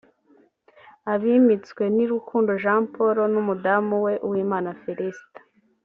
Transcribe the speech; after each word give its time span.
Abimitswe 1.13 1.83
ni 1.95 2.05
Rukundo 2.11 2.51
Jean 2.63 2.83
Paul 2.93 3.17
n’umudamu 3.33 3.95
we 4.05 4.13
Uwimana 4.27 4.69
Félicité 4.83 5.39